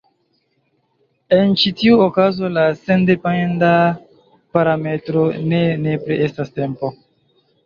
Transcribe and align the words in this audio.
En 1.35 1.51
ĉi 1.63 1.71
tiu 1.81 1.99
okazo 2.05 2.49
la 2.55 2.63
sendependa 2.79 3.69
parametro 4.57 5.27
ne 5.53 5.61
nepre 5.85 6.19
estas 6.31 6.53
tempo. 6.59 6.93